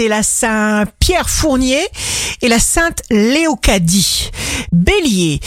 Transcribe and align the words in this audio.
c'est 0.00 0.08
la 0.08 0.22
Saint 0.22 0.86
Pierre 0.98 1.28
Fournier 1.28 1.86
et 2.40 2.48
la 2.48 2.58
Sainte 2.58 3.02
Léocadie. 3.10 4.30
Bélier, 4.72 5.40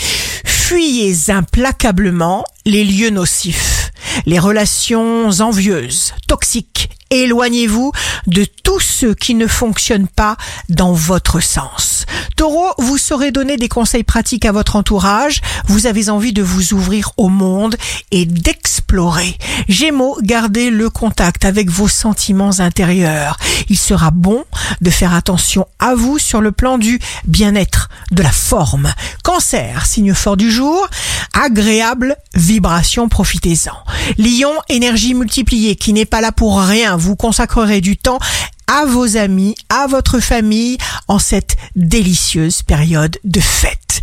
fuyez 0.44 1.12
implacablement 1.26 2.44
les 2.64 2.84
lieux 2.84 3.10
nocifs, 3.10 3.90
les 4.26 4.38
relations 4.38 5.28
envieuses, 5.40 6.14
toxiques. 6.28 6.90
Éloignez-vous 7.14 7.92
de 8.26 8.44
tout 8.64 8.80
ce 8.80 9.06
qui 9.06 9.36
ne 9.36 9.46
fonctionne 9.46 10.08
pas 10.08 10.36
dans 10.68 10.92
votre 10.92 11.40
sens. 11.40 12.06
Taureau, 12.36 12.72
vous 12.78 12.98
saurez 12.98 13.30
donner 13.30 13.56
des 13.56 13.68
conseils 13.68 14.02
pratiques 14.02 14.44
à 14.44 14.50
votre 14.50 14.74
entourage. 14.74 15.40
Vous 15.66 15.86
avez 15.86 16.08
envie 16.08 16.32
de 16.32 16.42
vous 16.42 16.74
ouvrir 16.74 17.12
au 17.16 17.28
monde 17.28 17.76
et 18.10 18.26
d'explorer. 18.26 19.38
Gémeaux, 19.68 20.18
gardez 20.22 20.70
le 20.70 20.90
contact 20.90 21.44
avec 21.44 21.70
vos 21.70 21.86
sentiments 21.86 22.58
intérieurs. 22.58 23.36
Il 23.68 23.78
sera 23.78 24.10
bon 24.10 24.44
de 24.80 24.90
faire 24.90 25.14
attention 25.14 25.66
à 25.78 25.94
vous 25.94 26.18
sur 26.18 26.40
le 26.40 26.50
plan 26.50 26.78
du 26.78 26.98
bien-être, 27.26 27.88
de 28.10 28.24
la 28.24 28.32
forme. 28.32 28.92
Cancer, 29.22 29.86
signe 29.86 30.14
fort 30.14 30.36
du 30.36 30.50
jour, 30.50 30.88
agréable 31.34 32.16
vibration, 32.34 33.08
profitez-en. 33.08 33.74
Lion, 34.18 34.52
énergie 34.68 35.14
multipliée 35.14 35.76
qui 35.76 35.92
n'est 35.92 36.04
pas 36.06 36.20
là 36.20 36.32
pour 36.32 36.60
rien. 36.60 36.96
Vous 36.96 37.16
consacrerez 37.16 37.80
du 37.80 37.96
temps 37.96 38.18
à 38.66 38.86
vos 38.86 39.16
amis, 39.16 39.54
à 39.68 39.86
votre 39.86 40.20
famille 40.20 40.78
en 41.08 41.18
cette 41.18 41.56
délicieuse 41.76 42.62
période 42.62 43.18
de 43.24 43.40
fête. 43.40 44.00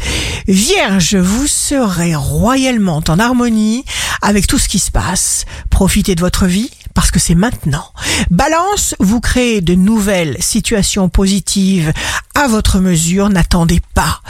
Vierge, 0.48 1.16
vous 1.16 1.48
serez 1.48 2.16
royalement 2.16 3.02
en 3.07 3.20
harmonie 3.20 3.85
avec 4.21 4.48
tout 4.48 4.59
ce 4.59 4.70
qui 4.70 4.79
se 4.79 4.91
passe. 4.91 5.45
Profitez 5.70 6.16
de 6.16 6.21
votre 6.21 6.45
vie 6.45 6.70
parce 6.93 7.12
que 7.12 7.20
c'est 7.20 7.35
maintenant. 7.35 7.85
Balance, 8.29 8.95
vous 8.99 9.21
créez 9.21 9.62
de 9.62 9.76
nouvelles 9.76 10.38
situations 10.41 11.09
positives 11.09 11.93
à 12.35 12.48
votre 12.48 12.79
mesure, 12.79 13.29
n'attendez 13.29 13.82
pas. 13.93 14.21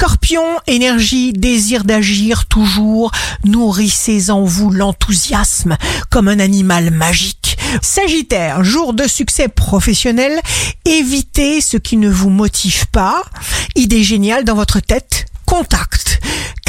Scorpion, 0.00 0.46
énergie, 0.66 1.34
désir 1.34 1.84
d'agir 1.84 2.46
toujours, 2.46 3.12
nourrissez 3.44 4.30
en 4.30 4.44
vous 4.44 4.70
l'enthousiasme 4.70 5.76
comme 6.08 6.28
un 6.28 6.38
animal 6.38 6.90
magique. 6.90 7.58
Sagittaire, 7.82 8.64
jour 8.64 8.94
de 8.94 9.06
succès 9.06 9.48
professionnel, 9.48 10.40
évitez 10.86 11.60
ce 11.60 11.76
qui 11.76 11.98
ne 11.98 12.08
vous 12.08 12.30
motive 12.30 12.86
pas. 12.86 13.22
Idée 13.76 14.02
géniale 14.02 14.46
dans 14.46 14.54
votre 14.54 14.80
tête, 14.80 15.26
contact. 15.44 16.09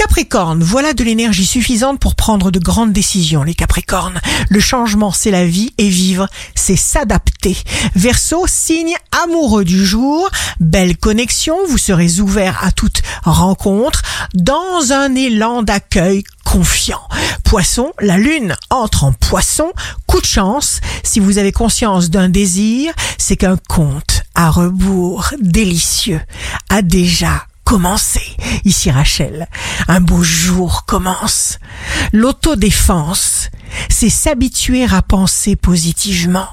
Capricorne, 0.02 0.64
voilà 0.64 0.94
de 0.94 1.04
l'énergie 1.04 1.46
suffisante 1.46 2.00
pour 2.00 2.16
prendre 2.16 2.50
de 2.50 2.58
grandes 2.58 2.92
décisions, 2.92 3.44
les 3.44 3.54
Capricornes. 3.54 4.20
Le 4.50 4.60
changement, 4.60 5.12
c'est 5.12 5.30
la 5.30 5.46
vie 5.46 5.76
et 5.78 5.90
vivre, 5.90 6.28
c'est 6.56 6.76
s'adapter. 6.76 7.56
Verseau, 7.96 8.46
signe 8.48 8.96
amoureux 9.24 9.64
du 9.64 9.86
jour, 9.86 10.28
belle 10.60 10.98
connexion, 10.98 11.56
vous 11.68 11.78
serez 11.78 12.20
ouvert 12.20 12.64
à 12.64 12.72
toute 12.72 13.04
rencontre 13.22 14.02
dans 14.34 14.92
un 14.92 15.14
élan 15.14 15.62
d'accueil 15.62 16.24
confiant. 16.46 17.08
Poisson, 17.44 17.94
la 18.00 18.18
lune 18.18 18.56
entre 18.72 19.04
en 19.04 19.14
poisson, 19.14 19.72
coup 20.08 20.20
de 20.20 20.26
chance, 20.26 20.82
si 21.04 21.20
vous 21.20 21.38
avez 21.38 21.52
conscience 21.52 22.10
d'un 22.10 22.28
désir, 22.28 22.92
c'est 23.20 23.38
qu'un 23.38 23.58
conte 23.70 24.24
à 24.34 24.50
rebours 24.50 25.30
délicieux 25.40 26.22
a 26.70 26.82
déjà 26.82 27.46
commencé. 27.72 28.20
Ici 28.66 28.92
Rachel, 28.92 29.48
un 29.88 30.02
beau 30.02 30.24
jour 30.24 30.84
commence. 30.86 31.58
L'autodéfense, 32.12 33.50
c'est 33.90 34.10
s'habituer 34.10 34.84
à 34.84 35.02
penser 35.02 35.56
positivement. 35.56 36.50